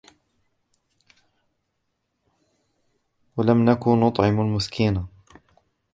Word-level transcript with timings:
وَلَمْ 3.37 3.65
نَكُ 3.69 3.87
نُطْعِمُ 3.87 4.41
الْمِسْكِينَ 4.41 5.07